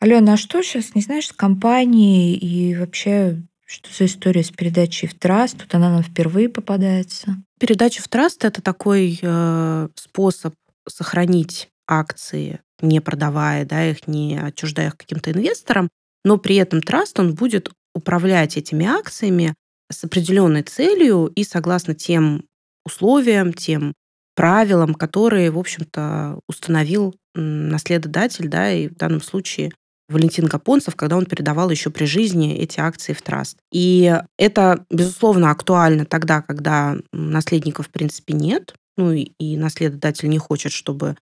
Алена, 0.00 0.34
а 0.34 0.36
что 0.36 0.62
сейчас, 0.62 0.94
не 0.94 1.02
знаешь, 1.02 1.28
с 1.28 1.32
компанией 1.32 2.36
и 2.36 2.76
вообще 2.76 3.42
что 3.66 3.88
за 3.92 4.04
история 4.04 4.44
с 4.44 4.50
передачей 4.50 5.06
в 5.06 5.14
траст? 5.14 5.58
Тут 5.58 5.74
она 5.74 5.90
нам 5.90 6.02
впервые 6.02 6.48
попадается. 6.48 7.36
Передача 7.58 8.02
в 8.02 8.08
траст 8.08 8.44
это 8.44 8.60
такой 8.60 9.18
э, 9.20 9.88
способ 9.94 10.54
сохранить 10.86 11.68
акции, 11.86 12.60
не 12.80 13.00
продавая 13.00 13.64
да, 13.64 13.86
их, 13.86 14.06
не 14.06 14.38
отчуждая 14.38 14.88
их 14.88 14.96
каким-то 14.96 15.32
инвесторам, 15.32 15.88
но 16.24 16.38
при 16.38 16.56
этом 16.56 16.82
траст 16.82 17.18
он 17.18 17.34
будет 17.34 17.70
управлять 17.94 18.56
этими 18.56 18.86
акциями 18.86 19.54
с 19.90 20.04
определенной 20.04 20.62
целью 20.62 21.26
и 21.26 21.44
согласно 21.44 21.94
тем 21.94 22.44
условиям, 22.84 23.52
тем 23.52 23.94
правилам, 24.34 24.94
которые, 24.94 25.50
в 25.50 25.58
общем-то, 25.58 26.40
установил 26.48 27.14
наследодатель, 27.34 28.48
да, 28.48 28.72
и 28.72 28.88
в 28.88 28.96
данном 28.96 29.22
случае 29.22 29.72
Валентин 30.08 30.46
Гапонцев, 30.46 30.96
когда 30.96 31.16
он 31.16 31.26
передавал 31.26 31.70
еще 31.70 31.90
при 31.90 32.04
жизни 32.04 32.54
эти 32.54 32.78
акции 32.78 33.12
в 33.12 33.22
траст. 33.22 33.56
И 33.72 34.20
это, 34.38 34.84
безусловно, 34.90 35.50
актуально 35.50 36.04
тогда, 36.04 36.42
когда 36.42 36.96
наследников, 37.12 37.88
в 37.88 37.90
принципе, 37.90 38.34
нет, 38.34 38.74
ну 38.96 39.12
и, 39.12 39.32
и 39.38 39.56
наследодатель 39.56 40.28
не 40.28 40.38
хочет, 40.38 40.72
чтобы 40.72 41.16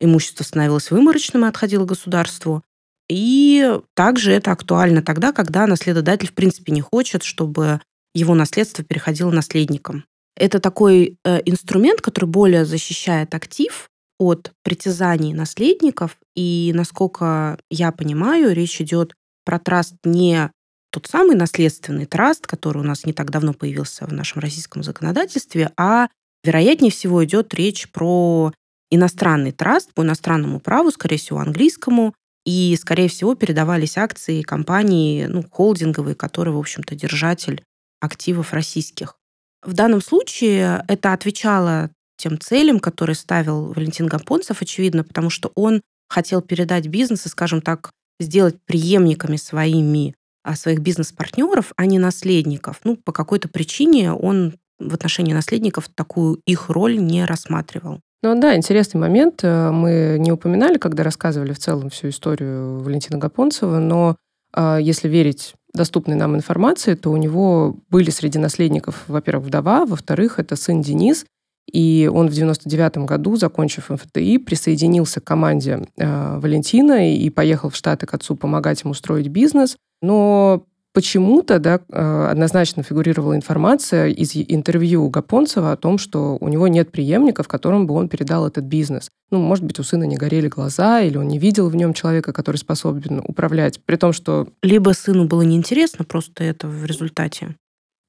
имущество 0.00 0.44
становилось 0.44 0.90
выморочным 0.90 1.44
и 1.44 1.48
отходило 1.48 1.84
государству. 1.84 2.62
И 3.08 3.78
также 3.94 4.32
это 4.32 4.52
актуально 4.52 5.02
тогда, 5.02 5.32
когда 5.32 5.66
наследодатель, 5.66 6.28
в 6.28 6.34
принципе, 6.34 6.72
не 6.72 6.80
хочет, 6.80 7.22
чтобы 7.22 7.80
его 8.14 8.34
наследство 8.34 8.84
переходило 8.84 9.30
наследникам. 9.30 10.04
Это 10.36 10.60
такой 10.60 11.18
э, 11.24 11.40
инструмент, 11.44 12.00
который 12.00 12.26
более 12.26 12.64
защищает 12.64 13.34
актив, 13.34 13.88
от 14.18 14.52
притязаний 14.62 15.32
наследников, 15.32 16.18
и, 16.34 16.72
насколько 16.74 17.58
я 17.70 17.92
понимаю, 17.92 18.54
речь 18.54 18.80
идет 18.80 19.14
про 19.44 19.58
траст 19.58 19.94
не 20.04 20.50
тот 20.90 21.06
самый 21.06 21.36
наследственный 21.36 22.06
траст, 22.06 22.46
который 22.46 22.78
у 22.78 22.84
нас 22.84 23.04
не 23.04 23.12
так 23.12 23.30
давно 23.30 23.52
появился 23.52 24.06
в 24.06 24.12
нашем 24.12 24.40
российском 24.40 24.82
законодательстве, 24.82 25.70
а, 25.76 26.08
вероятнее 26.42 26.90
всего, 26.90 27.24
идет 27.24 27.54
речь 27.54 27.90
про 27.90 28.52
иностранный 28.90 29.52
траст 29.52 29.92
по 29.94 30.02
иностранному 30.02 30.60
праву, 30.60 30.90
скорее 30.90 31.18
всего, 31.18 31.40
английскому, 31.40 32.14
и, 32.46 32.76
скорее 32.80 33.08
всего, 33.08 33.34
передавались 33.34 33.98
акции 33.98 34.40
компании, 34.40 35.26
ну, 35.26 35.44
холдинговые, 35.50 36.14
которые, 36.14 36.54
в 36.54 36.58
общем-то, 36.58 36.94
держатель 36.94 37.62
активов 38.00 38.54
российских. 38.54 39.16
В 39.62 39.74
данном 39.74 40.00
случае 40.00 40.84
это 40.88 41.12
отвечало 41.12 41.90
тем 42.18 42.38
целям, 42.38 42.80
которые 42.80 43.16
ставил 43.16 43.72
Валентин 43.72 44.06
Гапонцев, 44.06 44.60
очевидно, 44.60 45.04
потому 45.04 45.30
что 45.30 45.50
он 45.54 45.80
хотел 46.08 46.42
передать 46.42 46.88
бизнес 46.88 47.24
и, 47.24 47.28
скажем 47.28 47.62
так, 47.62 47.90
сделать 48.20 48.56
преемниками 48.66 49.36
своими 49.36 50.14
а 50.44 50.56
своих 50.56 50.78
бизнес-партнеров, 50.80 51.72
а 51.76 51.84
не 51.84 51.98
наследников. 51.98 52.80
Ну, 52.84 52.96
по 52.96 53.12
какой-то 53.12 53.48
причине 53.48 54.12
он 54.12 54.54
в 54.78 54.94
отношении 54.94 55.34
наследников 55.34 55.88
такую 55.94 56.40
их 56.46 56.70
роль 56.70 56.98
не 56.98 57.26
рассматривал. 57.26 58.00
Ну 58.22 58.40
да, 58.40 58.56
интересный 58.56 58.98
момент. 58.98 59.40
Э, 59.42 59.70
мы 59.70 60.16
не 60.18 60.32
упоминали, 60.32 60.78
когда 60.78 61.02
рассказывали 61.02 61.52
в 61.52 61.58
целом 61.58 61.90
всю 61.90 62.08
историю 62.08 62.80
Валентина 62.80 63.18
Гапонцева, 63.18 63.78
но 63.78 64.16
а, 64.52 64.78
если 64.78 65.08
верить 65.08 65.54
доступной 65.74 66.16
нам 66.16 66.34
информации, 66.34 66.94
то 66.94 67.10
у 67.10 67.16
него 67.16 67.76
были 67.90 68.10
среди 68.10 68.38
наследников, 68.38 69.04
во-первых, 69.06 69.46
вдова, 69.46 69.84
во-вторых, 69.84 70.38
это 70.38 70.56
сын 70.56 70.80
Денис, 70.80 71.26
и 71.72 72.10
он 72.12 72.28
в 72.28 72.32
99 72.32 72.98
году, 72.98 73.36
закончив 73.36 73.90
МФТИ, 73.90 74.38
присоединился 74.38 75.20
к 75.20 75.24
команде 75.24 75.86
э, 75.96 76.38
Валентина 76.38 77.14
и 77.14 77.28
поехал 77.30 77.70
в 77.70 77.76
Штаты 77.76 78.06
к 78.06 78.14
отцу 78.14 78.36
помогать 78.36 78.82
ему 78.82 78.94
строить 78.94 79.28
бизнес. 79.28 79.76
Но 80.00 80.64
почему-то 80.94 81.58
да, 81.58 81.80
э, 81.90 82.28
однозначно 82.30 82.82
фигурировала 82.82 83.36
информация 83.36 84.08
из 84.08 84.32
интервью 84.34 85.08
Гапонцева 85.10 85.72
о 85.72 85.76
том, 85.76 85.98
что 85.98 86.36
у 86.40 86.48
него 86.48 86.66
нет 86.68 86.90
преемника, 86.90 87.42
в 87.42 87.48
котором 87.48 87.86
бы 87.86 87.94
он 87.94 88.08
передал 88.08 88.46
этот 88.46 88.64
бизнес. 88.64 89.10
Ну, 89.30 89.38
может 89.38 89.64
быть, 89.64 89.78
у 89.78 89.82
сына 89.82 90.04
не 90.04 90.16
горели 90.16 90.48
глаза, 90.48 91.00
или 91.00 91.16
он 91.16 91.28
не 91.28 91.38
видел 91.38 91.68
в 91.68 91.76
нем 91.76 91.92
человека, 91.92 92.32
который 92.32 92.56
способен 92.56 93.20
управлять, 93.24 93.80
при 93.84 93.96
том, 93.96 94.12
что... 94.12 94.48
Либо 94.62 94.90
сыну 94.90 95.26
было 95.26 95.42
неинтересно 95.42 96.04
просто 96.04 96.44
это 96.44 96.66
в 96.66 96.84
результате. 96.84 97.54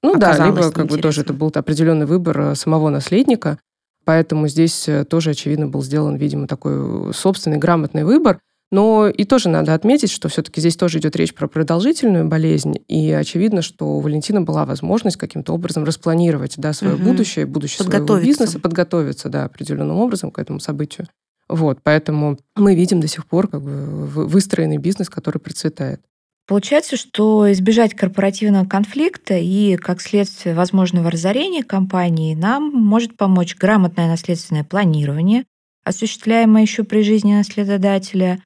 Ну 0.02 0.18
да, 0.18 0.46
либо 0.46 0.72
как 0.72 0.88
бы 0.88 0.98
тоже 0.98 1.22
это 1.22 1.34
был 1.34 1.52
определенный 1.54 2.06
выбор 2.06 2.40
э, 2.40 2.56
самого 2.56 2.90
наследника, 2.90 3.60
поэтому 4.06 4.48
здесь 4.48 4.88
э, 4.88 5.04
тоже, 5.04 5.32
очевидно, 5.32 5.68
был 5.68 5.84
сделан, 5.84 6.16
видимо, 6.16 6.48
такой 6.48 7.14
собственный 7.14 7.58
грамотный 7.58 8.04
выбор. 8.04 8.40
Но 8.72 9.08
и 9.08 9.24
тоже 9.24 9.50
надо 9.50 9.74
отметить, 9.74 10.12
что 10.12 10.30
все-таки 10.30 10.62
здесь 10.62 10.78
тоже 10.78 11.00
идет 11.00 11.16
речь 11.16 11.34
про 11.34 11.48
продолжительную 11.48 12.28
болезнь, 12.28 12.76
и 12.88 13.12
очевидно, 13.12 13.64
что 13.64 13.98
у 13.98 14.00
Валентина 14.00 14.42
была 14.42 14.66
возможность 14.66 15.18
каким-то 15.18 15.54
образом 15.54 15.86
распланировать 15.86 16.54
да, 16.58 16.74
свое 16.74 16.94
угу. 16.94 17.04
будущее, 17.04 17.48
будущее 17.48 17.84
своего 17.84 18.20
бизнеса, 18.20 18.60
подготовиться 18.60 19.30
да, 19.30 19.46
определенным 19.46 19.98
образом 19.98 20.30
к 20.30 20.38
этому 20.38 20.60
событию. 20.60 21.08
Вот, 21.48 21.80
поэтому 21.82 22.38
мы 22.56 22.76
видим 22.76 23.02
до 23.02 23.08
сих 23.08 23.26
пор 23.26 23.48
как 23.48 23.64
бы 23.64 24.06
выстроенный 24.06 24.78
бизнес, 24.78 25.10
который 25.10 25.40
процветает. 25.40 26.02
Получается, 26.50 26.98
что 26.98 27.52
избежать 27.52 27.94
корпоративного 27.94 28.66
конфликта 28.66 29.36
и, 29.38 29.76
как 29.76 30.02
следствие 30.02 30.56
возможного 30.56 31.12
разорения 31.12 31.64
компании, 31.64 32.34
нам 32.34 32.72
может 32.72 33.16
помочь 33.16 33.56
грамотное 33.56 34.08
наследственное 34.08 34.64
планирование, 34.64 35.44
осуществляемое 35.86 36.64
еще 36.64 36.84
при 36.84 37.04
жизни 37.04 37.36
наследодателя, 37.36 38.42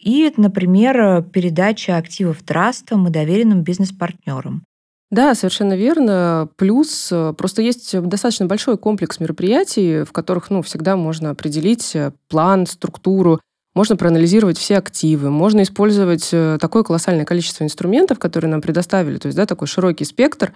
и, 0.00 0.32
например, 0.38 1.24
передача 1.24 1.98
активов 1.98 2.42
трастам 2.42 3.06
и 3.08 3.10
доверенным 3.10 3.60
бизнес-партнерам. 3.60 4.64
Да, 5.10 5.34
совершенно 5.34 5.76
верно. 5.76 6.48
Плюс 6.56 7.10
э, 7.12 7.34
просто 7.36 7.60
есть 7.60 8.00
достаточно 8.00 8.46
большой 8.46 8.78
комплекс 8.78 9.20
мероприятий, 9.20 10.04
в 10.04 10.12
которых 10.12 10.48
ну, 10.48 10.62
всегда 10.62 10.96
можно 10.96 11.28
определить 11.28 11.94
э, 11.94 12.12
план, 12.28 12.66
структуру, 12.66 13.40
можно 13.74 13.96
проанализировать 13.96 14.58
все 14.58 14.76
активы, 14.78 15.30
можно 15.30 15.62
использовать 15.62 16.28
э, 16.32 16.58
такое 16.60 16.82
колоссальное 16.82 17.24
количество 17.24 17.64
инструментов, 17.64 18.18
которые 18.18 18.50
нам 18.50 18.60
предоставили, 18.60 19.16
то 19.18 19.26
есть 19.26 19.36
да, 19.36 19.46
такой 19.46 19.66
широкий 19.66 20.04
спектр. 20.04 20.52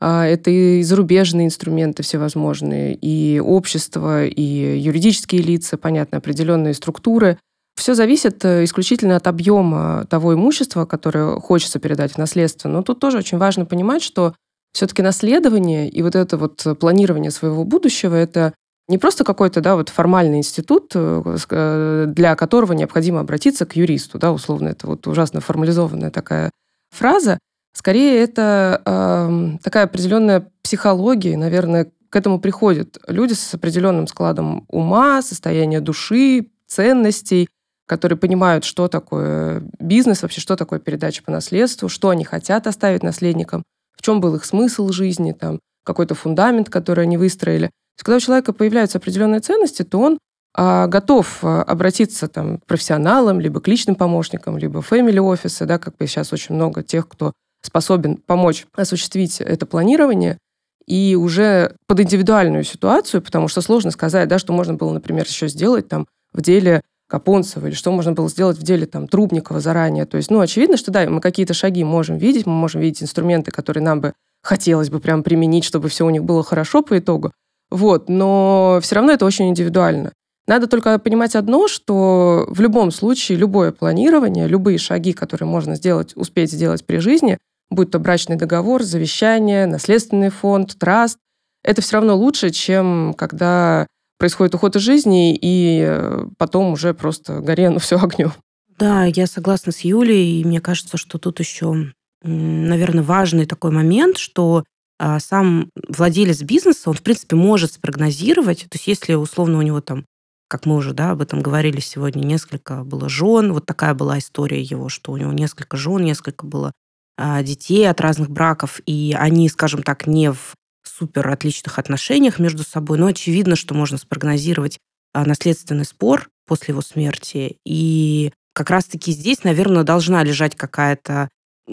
А, 0.00 0.26
это 0.26 0.50
и 0.50 0.82
зарубежные 0.82 1.46
инструменты 1.46 2.02
всевозможные, 2.02 2.94
и 2.94 3.40
общество, 3.40 4.26
и 4.26 4.78
юридические 4.78 5.42
лица, 5.42 5.76
понятно, 5.76 6.18
определенные 6.18 6.74
структуры. 6.74 7.38
все 7.76 7.94
зависит 7.94 8.44
э, 8.44 8.64
исключительно 8.64 9.16
от 9.16 9.26
объема 9.26 10.06
того 10.10 10.34
имущества, 10.34 10.84
которое 10.84 11.40
хочется 11.40 11.78
передать 11.78 12.12
в 12.12 12.18
наследство. 12.18 12.68
Но 12.68 12.82
тут 12.82 13.00
тоже 13.00 13.18
очень 13.18 13.38
важно 13.38 13.64
понимать, 13.64 14.02
что 14.02 14.34
все-таки 14.72 15.02
наследование 15.02 15.88
и 15.88 16.02
вот 16.02 16.14
это 16.14 16.36
вот 16.36 16.64
планирование 16.78 17.30
своего 17.30 17.64
будущего– 17.64 18.14
это 18.16 18.52
не 18.88 18.98
просто 18.98 19.22
какой-то 19.22 19.60
да, 19.60 19.76
вот 19.76 19.90
формальный 19.90 20.38
институт, 20.38 20.92
э, 20.94 21.36
э, 21.50 22.04
для 22.08 22.34
которого 22.36 22.72
необходимо 22.72 23.20
обратиться 23.20 23.66
к 23.66 23.76
юристу, 23.76 24.18
да, 24.18 24.32
условно, 24.32 24.68
это 24.68 24.86
вот 24.86 25.06
ужасно 25.06 25.40
формализованная 25.40 26.10
такая 26.10 26.50
фраза. 26.90 27.38
Скорее, 27.74 28.22
это 28.22 28.82
э, 28.84 29.58
такая 29.62 29.84
определенная 29.84 30.50
психология, 30.62 31.36
наверное, 31.36 31.92
к 32.10 32.16
этому 32.16 32.40
приходят 32.40 32.98
люди 33.06 33.34
с 33.34 33.54
определенным 33.54 34.06
складом 34.06 34.64
ума, 34.68 35.20
состояния 35.20 35.80
души, 35.80 36.48
ценностей, 36.66 37.48
которые 37.86 38.18
понимают, 38.18 38.64
что 38.64 38.88
такое 38.88 39.62
бизнес, 39.78 40.22
вообще 40.22 40.40
что 40.40 40.56
такое 40.56 40.78
передача 40.78 41.22
по 41.22 41.30
наследству, 41.30 41.88
что 41.88 42.08
они 42.08 42.24
хотят 42.24 42.66
оставить 42.66 43.02
наследникам, 43.02 43.62
в 43.96 44.02
чем 44.02 44.20
был 44.20 44.34
их 44.36 44.44
смысл 44.44 44.88
жизни, 44.90 45.32
там, 45.32 45.58
какой-то 45.88 46.14
фундамент, 46.14 46.70
который 46.70 47.02
они 47.02 47.16
выстроили 47.16 47.70
есть, 47.98 48.04
когда 48.04 48.16
у 48.16 48.20
человека 48.20 48.52
появляются 48.52 48.98
определенные 48.98 49.40
ценности, 49.40 49.82
то 49.82 49.98
он 49.98 50.18
а, 50.54 50.86
готов 50.86 51.38
а, 51.42 51.62
обратиться 51.62 52.28
там, 52.28 52.58
к 52.58 52.66
профессионалам, 52.66 53.40
либо 53.40 53.60
к 53.60 53.68
личным 53.68 53.96
помощникам, 53.96 54.56
либо 54.56 54.80
family 54.80 55.18
офисы, 55.18 55.66
да, 55.66 55.78
как 55.78 55.96
бы 55.96 56.06
сейчас 56.06 56.32
очень 56.32 56.54
много 56.54 56.82
тех, 56.82 57.08
кто 57.08 57.32
способен 57.60 58.16
помочь 58.16 58.66
осуществить 58.76 59.40
это 59.40 59.66
планирование, 59.66 60.38
и 60.86 61.16
уже 61.16 61.76
под 61.86 62.00
индивидуальную 62.00 62.64
ситуацию, 62.64 63.20
потому 63.20 63.48
что 63.48 63.60
сложно 63.60 63.90
сказать, 63.90 64.28
да, 64.28 64.38
что 64.38 64.52
можно 64.52 64.74
было, 64.74 64.92
например, 64.92 65.26
еще 65.26 65.48
сделать 65.48 65.88
там 65.88 66.06
в 66.32 66.40
деле 66.40 66.82
Капонцева, 67.08 67.66
или 67.66 67.74
что 67.74 67.90
можно 67.90 68.12
было 68.12 68.28
сделать 68.28 68.58
в 68.58 68.62
деле 68.62 68.86
там, 68.86 69.08
Трубникова 69.08 69.60
заранее. 69.60 70.06
То 70.06 70.16
есть, 70.16 70.30
ну, 70.30 70.40
очевидно, 70.40 70.76
что 70.76 70.90
да, 70.90 71.08
мы 71.08 71.20
какие-то 71.20 71.52
шаги 71.52 71.84
можем 71.84 72.16
видеть, 72.16 72.46
мы 72.46 72.52
можем 72.52 72.80
видеть 72.80 73.02
инструменты, 73.02 73.50
которые 73.50 73.82
нам 73.82 74.00
бы 74.00 74.12
хотелось 74.48 74.88
бы 74.88 74.98
прям 74.98 75.22
применить, 75.22 75.64
чтобы 75.64 75.90
все 75.90 76.06
у 76.06 76.10
них 76.10 76.24
было 76.24 76.42
хорошо 76.42 76.82
по 76.82 76.98
итогу. 76.98 77.32
Вот, 77.70 78.08
но 78.08 78.78
все 78.80 78.94
равно 78.94 79.12
это 79.12 79.26
очень 79.26 79.50
индивидуально. 79.50 80.12
Надо 80.46 80.66
только 80.66 80.98
понимать 80.98 81.36
одно, 81.36 81.68
что 81.68 82.46
в 82.48 82.58
любом 82.62 82.90
случае 82.90 83.36
любое 83.36 83.72
планирование, 83.72 84.48
любые 84.48 84.78
шаги, 84.78 85.12
которые 85.12 85.46
можно 85.46 85.74
сделать, 85.74 86.16
успеть 86.16 86.50
сделать 86.50 86.86
при 86.86 86.96
жизни, 86.96 87.36
будь 87.68 87.90
то 87.90 87.98
брачный 87.98 88.36
договор, 88.36 88.82
завещание, 88.82 89.66
наследственный 89.66 90.30
фонд, 90.30 90.76
траст, 90.78 91.18
это 91.62 91.82
все 91.82 91.96
равно 91.96 92.16
лучше, 92.16 92.48
чем 92.48 93.12
когда 93.18 93.86
происходит 94.18 94.54
уход 94.54 94.76
из 94.76 94.80
жизни, 94.80 95.36
и 95.36 95.82
э, 95.86 96.24
потом 96.38 96.72
уже 96.72 96.94
просто 96.94 97.40
горе, 97.40 97.68
ну 97.68 97.80
все 97.80 97.98
огнем. 97.98 98.32
Да, 98.78 99.04
я 99.04 99.26
согласна 99.26 99.72
с 99.72 99.80
Юлей, 99.80 100.40
и 100.40 100.44
мне 100.46 100.62
кажется, 100.62 100.96
что 100.96 101.18
тут 101.18 101.38
еще, 101.40 101.92
наверное, 102.22 103.04
важный 103.04 103.46
такой 103.46 103.70
момент, 103.70 104.18
что 104.18 104.64
а, 104.98 105.20
сам 105.20 105.70
владелец 105.88 106.42
бизнеса, 106.42 106.90
он, 106.90 106.96
в 106.96 107.02
принципе, 107.02 107.36
может 107.36 107.72
спрогнозировать, 107.72 108.62
то 108.62 108.74
есть 108.74 108.86
если 108.88 109.14
условно 109.14 109.58
у 109.58 109.62
него 109.62 109.80
там, 109.80 110.04
как 110.48 110.66
мы 110.66 110.74
уже 110.74 110.92
да, 110.92 111.12
об 111.12 111.20
этом 111.20 111.40
говорили 111.40 111.80
сегодня, 111.80 112.24
несколько 112.24 112.82
было 112.82 113.08
жен, 113.08 113.52
вот 113.52 113.66
такая 113.66 113.94
была 113.94 114.18
история 114.18 114.60
его, 114.60 114.88
что 114.88 115.12
у 115.12 115.16
него 115.16 115.32
несколько 115.32 115.76
жен, 115.76 116.02
несколько 116.02 116.46
было 116.46 116.72
а, 117.16 117.42
детей 117.42 117.88
от 117.88 118.00
разных 118.00 118.30
браков, 118.30 118.80
и 118.86 119.14
они, 119.16 119.48
скажем 119.48 119.82
так, 119.82 120.06
не 120.06 120.32
в 120.32 120.54
супер 120.84 121.28
отличных 121.28 121.78
отношениях 121.78 122.38
между 122.38 122.64
собой, 122.64 122.98
но 122.98 123.06
очевидно, 123.06 123.54
что 123.54 123.74
можно 123.74 123.98
спрогнозировать 123.98 124.78
а, 125.12 125.24
наследственный 125.24 125.84
спор 125.84 126.28
после 126.46 126.72
его 126.72 126.80
смерти. 126.80 127.56
И 127.64 128.32
как 128.52 128.70
раз-таки 128.70 129.12
здесь, 129.12 129.44
наверное, 129.44 129.84
должна 129.84 130.24
лежать 130.24 130.56
какая-то 130.56 131.28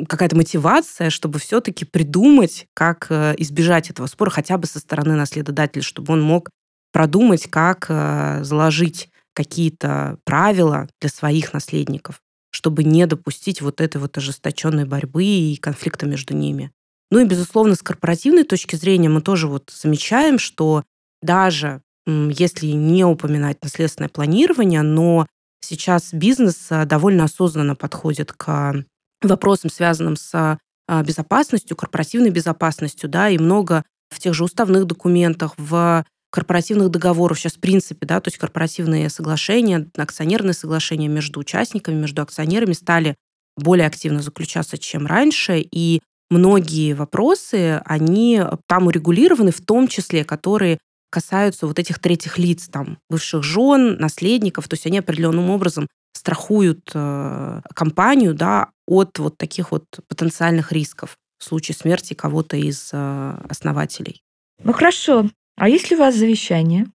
какая-то 0.07 0.35
мотивация, 0.35 1.09
чтобы 1.09 1.39
все-таки 1.39 1.85
придумать, 1.85 2.67
как 2.73 3.07
э, 3.09 3.35
избежать 3.37 3.89
этого 3.89 4.07
спора 4.07 4.29
хотя 4.29 4.57
бы 4.57 4.67
со 4.67 4.79
стороны 4.79 5.15
наследодателя, 5.15 5.81
чтобы 5.81 6.13
он 6.13 6.21
мог 6.21 6.49
продумать, 6.91 7.49
как 7.49 7.87
э, 7.89 8.43
заложить 8.43 9.09
какие-то 9.33 10.17
правила 10.23 10.87
для 11.01 11.09
своих 11.09 11.53
наследников, 11.53 12.21
чтобы 12.51 12.83
не 12.83 13.05
допустить 13.05 13.61
вот 13.61 13.81
этой 13.81 13.97
вот 13.97 14.17
ожесточенной 14.17 14.85
борьбы 14.85 15.23
и 15.23 15.57
конфликта 15.57 16.05
между 16.05 16.33
ними. 16.35 16.71
Ну 17.11 17.19
и, 17.19 17.25
безусловно, 17.25 17.75
с 17.75 17.81
корпоративной 17.81 18.43
точки 18.43 18.75
зрения 18.75 19.09
мы 19.09 19.21
тоже 19.21 19.47
вот 19.47 19.71
замечаем, 19.73 20.39
что 20.39 20.83
даже 21.21 21.81
если 22.07 22.67
не 22.67 23.03
упоминать 23.03 23.61
наследственное 23.63 24.09
планирование, 24.09 24.81
но 24.81 25.27
сейчас 25.59 26.13
бизнес 26.13 26.67
э, 26.69 26.85
довольно 26.85 27.23
осознанно 27.25 27.75
подходит 27.75 28.31
к 28.31 28.85
вопросам, 29.21 29.69
связанным 29.69 30.15
с 30.15 30.31
а, 30.87 31.03
безопасностью, 31.03 31.75
корпоративной 31.75 32.29
безопасностью, 32.29 33.09
да, 33.09 33.29
и 33.29 33.37
много 33.37 33.83
в 34.09 34.19
тех 34.19 34.33
же 34.33 34.43
уставных 34.43 34.85
документах, 34.85 35.53
в 35.57 36.05
корпоративных 36.31 36.89
договорах 36.89 37.37
сейчас 37.37 37.53
в 37.53 37.59
принципе, 37.59 38.05
да, 38.05 38.19
то 38.19 38.27
есть 38.27 38.37
корпоративные 38.37 39.09
соглашения, 39.09 39.89
акционерные 39.97 40.53
соглашения 40.53 41.07
между 41.07 41.39
участниками, 41.39 41.95
между 41.95 42.21
акционерами 42.21 42.73
стали 42.73 43.15
более 43.57 43.87
активно 43.87 44.21
заключаться, 44.21 44.77
чем 44.77 45.07
раньше, 45.07 45.59
и 45.59 46.01
многие 46.29 46.93
вопросы, 46.93 47.81
они 47.85 48.41
там 48.67 48.87
урегулированы, 48.87 49.51
в 49.51 49.61
том 49.61 49.87
числе, 49.87 50.23
которые 50.23 50.77
касаются 51.15 51.65
вот 51.65 51.79
этих 51.79 51.99
третьих 51.99 52.37
лиц, 52.37 52.67
там, 52.67 52.97
бывших 53.09 53.41
жен, 53.41 53.95
наследников, 53.95 54.67
то 54.67 54.73
есть 54.73 54.85
они 54.85 54.97
определенным 54.97 55.49
образом 55.49 55.87
страхуют 56.13 56.91
э, 56.93 57.61
компанию 57.73 58.33
да, 58.33 58.71
от 58.85 59.17
вот 59.17 59.37
таких 59.37 59.71
вот 59.71 59.85
потенциальных 60.09 60.73
рисков 60.73 61.15
в 61.39 61.45
случае 61.45 61.75
смерти 61.75 62.13
кого-то 62.13 62.57
из 62.57 62.89
э, 62.91 63.37
основателей. 63.49 64.21
Ну 64.61 64.73
хорошо. 64.73 65.29
А 65.55 65.69
есть 65.69 65.89
ли 65.89 65.95
у 65.95 65.99
вас 65.99 66.15
завещание? 66.15 66.87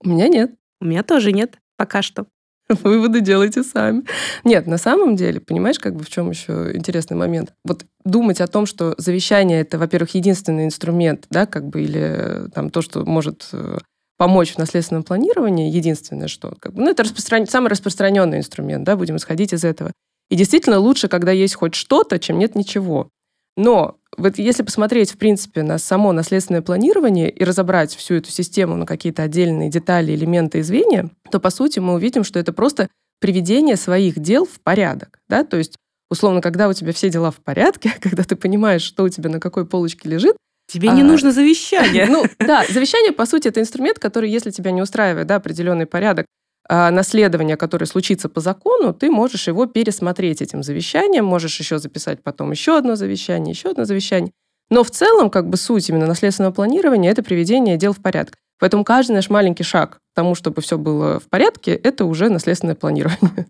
У 0.00 0.08
меня 0.08 0.26
нет. 0.26 0.50
У 0.80 0.84
меня 0.84 1.04
тоже 1.04 1.30
нет, 1.30 1.58
пока 1.76 2.02
что. 2.02 2.26
Выводы 2.82 3.20
делайте 3.20 3.62
сами. 3.62 4.02
Нет, 4.44 4.66
на 4.66 4.76
самом 4.76 5.16
деле, 5.16 5.40
понимаешь, 5.40 5.78
как 5.78 5.94
бы 5.96 6.04
в 6.04 6.10
чем 6.10 6.30
еще 6.30 6.70
интересный 6.74 7.16
момент? 7.16 7.54
Вот 7.64 7.84
думать 8.04 8.40
о 8.40 8.46
том, 8.46 8.66
что 8.66 8.94
завещание 8.98 9.60
это, 9.62 9.78
во-первых, 9.78 10.14
единственный 10.14 10.64
инструмент, 10.64 11.26
да, 11.30 11.46
как 11.46 11.66
бы, 11.66 11.82
или 11.82 12.00
э, 12.00 12.48
там 12.54 12.70
то, 12.70 12.82
что 12.82 13.04
может 13.04 13.48
э, 13.52 13.78
помочь 14.18 14.54
в 14.54 14.58
наследственном 14.58 15.02
планировании, 15.02 15.70
единственное, 15.70 16.28
что... 16.28 16.54
Как 16.60 16.74
бы, 16.74 16.82
ну, 16.82 16.90
это 16.90 17.04
распростран... 17.04 17.46
самый 17.46 17.68
распространенный 17.68 18.38
инструмент, 18.38 18.84
да, 18.84 18.96
будем 18.96 19.16
исходить 19.16 19.54
из 19.54 19.64
этого. 19.64 19.92
И 20.28 20.36
действительно 20.36 20.78
лучше, 20.78 21.08
когда 21.08 21.32
есть 21.32 21.54
хоть 21.54 21.74
что-то, 21.74 22.18
чем 22.18 22.38
нет 22.38 22.54
ничего. 22.54 23.08
Но 23.58 23.98
вот 24.16 24.38
если 24.38 24.62
посмотреть, 24.62 25.10
в 25.10 25.18
принципе, 25.18 25.64
на 25.64 25.78
само 25.78 26.12
наследственное 26.12 26.62
планирование 26.62 27.28
и 27.28 27.42
разобрать 27.42 27.92
всю 27.92 28.14
эту 28.14 28.30
систему 28.30 28.76
на 28.76 28.86
какие-то 28.86 29.24
отдельные 29.24 29.68
детали, 29.68 30.14
элементы 30.14 30.60
и 30.60 30.62
звенья, 30.62 31.10
то, 31.32 31.40
по 31.40 31.50
сути, 31.50 31.80
мы 31.80 31.94
увидим, 31.94 32.22
что 32.22 32.38
это 32.38 32.52
просто 32.52 32.88
приведение 33.20 33.74
своих 33.74 34.20
дел 34.20 34.46
в 34.46 34.60
порядок. 34.60 35.18
Да? 35.28 35.42
То 35.42 35.56
есть, 35.56 35.74
условно, 36.08 36.40
когда 36.40 36.68
у 36.68 36.72
тебя 36.72 36.92
все 36.92 37.10
дела 37.10 37.32
в 37.32 37.38
порядке, 37.38 37.92
когда 38.00 38.22
ты 38.22 38.36
понимаешь, 38.36 38.82
что 38.82 39.02
у 39.02 39.08
тебя 39.08 39.28
на 39.28 39.40
какой 39.40 39.66
полочке 39.66 40.08
лежит, 40.08 40.36
Тебе 40.70 40.90
а, 40.90 40.92
не 40.92 41.02
нужно 41.02 41.32
завещание. 41.32 42.06
Ну, 42.10 42.26
да, 42.38 42.64
завещание, 42.68 43.10
по 43.10 43.26
сути, 43.26 43.48
это 43.48 43.60
инструмент, 43.60 43.98
который, 43.98 44.30
если 44.30 44.50
тебя 44.50 44.70
не 44.70 44.82
устраивает 44.82 45.26
да, 45.26 45.36
определенный 45.36 45.86
порядок 45.86 46.26
наследования, 46.68 47.56
которое 47.56 47.86
случится 47.86 48.28
по 48.28 48.40
закону, 48.40 48.92
ты 48.92 49.10
можешь 49.10 49.48
его 49.48 49.66
пересмотреть 49.66 50.42
этим 50.42 50.62
завещанием, 50.62 51.24
можешь 51.24 51.58
еще 51.58 51.78
записать 51.78 52.22
потом 52.22 52.50
еще 52.50 52.76
одно 52.76 52.94
завещание, 52.94 53.52
еще 53.52 53.70
одно 53.70 53.84
завещание. 53.84 54.32
Но 54.70 54.84
в 54.84 54.90
целом, 54.90 55.30
как 55.30 55.48
бы 55.48 55.56
суть 55.56 55.88
именно 55.88 56.06
наследственного 56.06 56.52
планирования– 56.52 57.10
это 57.12 57.22
приведение 57.22 57.78
дел 57.78 57.92
в 57.92 58.02
порядок. 58.02 58.34
Поэтому 58.58 58.84
каждый 58.84 59.12
наш 59.12 59.30
маленький 59.30 59.62
шаг 59.62 59.96
к 59.96 60.00
тому, 60.14 60.34
чтобы 60.34 60.62
все 60.62 60.76
было 60.76 61.20
в 61.20 61.28
порядке, 61.28 61.72
это 61.72 62.04
уже 62.04 62.28
наследственное 62.28 62.74
планирование. 62.74 63.46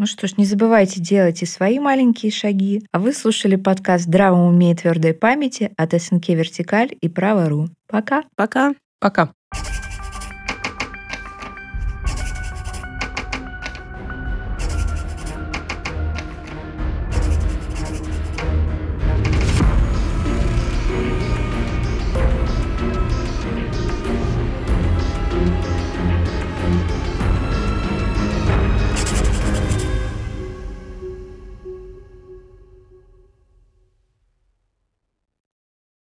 Ну 0.00 0.06
что 0.06 0.28
ж, 0.28 0.36
не 0.36 0.44
забывайте 0.44 1.00
делать 1.00 1.42
и 1.42 1.46
свои 1.46 1.80
маленькие 1.80 2.30
шаги. 2.30 2.86
А 2.92 3.00
вы 3.00 3.12
слушали 3.12 3.56
подкаст 3.56 4.04
«Здравом 4.04 4.42
уме 4.42 4.70
и 4.70 4.74
твердой 4.76 5.12
памяти» 5.12 5.72
от 5.76 5.92
СНК 5.92 6.28
«Вертикаль» 6.28 6.96
и 7.00 7.08
«Право.ру». 7.08 7.68
Пока. 7.88 8.22
Пока. 8.36 8.74
Пока. 9.00 9.32